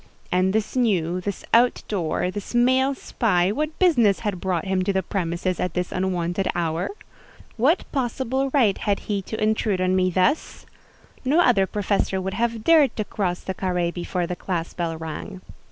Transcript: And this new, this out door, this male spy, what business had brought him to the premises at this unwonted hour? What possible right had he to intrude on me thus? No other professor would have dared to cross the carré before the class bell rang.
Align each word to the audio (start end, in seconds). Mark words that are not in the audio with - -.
And 0.31 0.51
this 0.51 0.75
new, 0.75 1.21
this 1.21 1.45
out 1.53 1.83
door, 1.87 2.31
this 2.31 2.55
male 2.55 2.95
spy, 2.95 3.51
what 3.51 3.77
business 3.77 4.21
had 4.21 4.41
brought 4.41 4.65
him 4.65 4.81
to 4.83 4.91
the 4.91 5.03
premises 5.03 5.59
at 5.59 5.75
this 5.75 5.91
unwonted 5.91 6.47
hour? 6.55 6.89
What 7.55 7.83
possible 7.91 8.49
right 8.51 8.79
had 8.79 9.01
he 9.01 9.21
to 9.21 9.39
intrude 9.39 9.79
on 9.79 9.95
me 9.95 10.09
thus? 10.09 10.65
No 11.23 11.39
other 11.39 11.67
professor 11.67 12.19
would 12.19 12.33
have 12.33 12.63
dared 12.63 12.95
to 12.95 13.05
cross 13.05 13.41
the 13.41 13.53
carré 13.53 13.93
before 13.93 14.25
the 14.25 14.35
class 14.35 14.73
bell 14.73 14.97
rang. 14.97 15.39